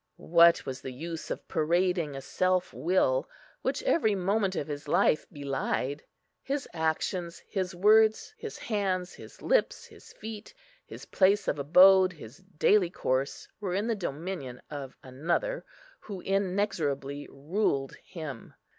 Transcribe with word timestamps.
What 0.17 0.65
was 0.65 0.81
the 0.81 0.91
use 0.91 1.29
of 1.29 1.47
parading 1.47 2.15
a 2.15 2.21
self 2.21 2.73
will, 2.73 3.29
which 3.61 3.83
every 3.83 4.15
moment 4.15 4.55
of 4.55 4.65
his 4.65 4.87
life 4.87 5.27
belied? 5.31 6.01
His 6.41 6.67
actions, 6.73 7.43
his 7.47 7.75
words, 7.75 8.33
his 8.35 8.57
hands, 8.57 9.13
his 9.13 9.43
lips, 9.43 9.85
his 9.85 10.11
feet, 10.13 10.55
his 10.87 11.05
place 11.05 11.47
of 11.47 11.59
abode, 11.59 12.13
his 12.13 12.37
daily 12.57 12.89
course, 12.89 13.47
were 13.59 13.75
in 13.75 13.85
the 13.85 13.93
dominion 13.95 14.59
of 14.71 14.97
another, 15.03 15.63
who 15.99 16.19
inexorably 16.21 17.27
ruled 17.29 17.93
him. 18.03 18.55